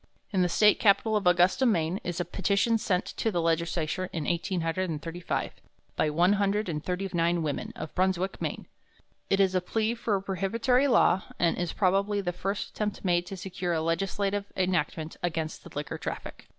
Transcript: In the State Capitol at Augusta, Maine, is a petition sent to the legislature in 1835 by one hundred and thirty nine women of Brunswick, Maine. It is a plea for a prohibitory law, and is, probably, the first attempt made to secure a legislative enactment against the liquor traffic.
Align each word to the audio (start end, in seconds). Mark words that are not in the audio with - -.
In 0.33 0.41
the 0.41 0.49
State 0.49 0.79
Capitol 0.79 1.15
at 1.15 1.27
Augusta, 1.27 1.63
Maine, 1.63 1.99
is 2.03 2.19
a 2.19 2.25
petition 2.25 2.79
sent 2.79 3.05
to 3.17 3.29
the 3.29 3.39
legislature 3.39 4.09
in 4.11 4.23
1835 4.23 5.51
by 5.95 6.09
one 6.09 6.33
hundred 6.33 6.67
and 6.67 6.83
thirty 6.83 7.07
nine 7.13 7.43
women 7.43 7.71
of 7.75 7.93
Brunswick, 7.93 8.41
Maine. 8.41 8.65
It 9.29 9.39
is 9.39 9.53
a 9.53 9.61
plea 9.61 9.93
for 9.93 10.15
a 10.15 10.21
prohibitory 10.23 10.87
law, 10.87 11.21
and 11.37 11.55
is, 11.55 11.71
probably, 11.71 12.19
the 12.19 12.33
first 12.33 12.71
attempt 12.71 13.05
made 13.05 13.27
to 13.27 13.37
secure 13.37 13.73
a 13.73 13.81
legislative 13.83 14.45
enactment 14.57 15.17
against 15.21 15.63
the 15.63 15.69
liquor 15.77 15.99
traffic. 15.99 16.47